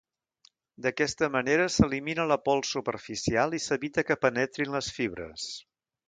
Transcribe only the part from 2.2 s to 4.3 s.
la pols superficial i s'evita que